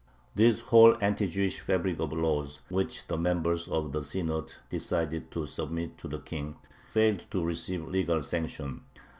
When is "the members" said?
3.05-3.67